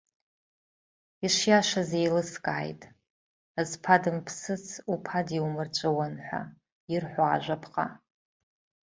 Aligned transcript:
Ишиашаз 1.25 1.91
еилыскааит, 1.99 2.81
зԥа 3.69 3.95
дымԥсыц 4.01 4.65
уԥа 4.93 5.19
диумырҵәуан 5.27 6.15
ҳәа 6.25 6.41
ирҳәо 6.93 7.23
ажәаԥҟа. 7.27 7.85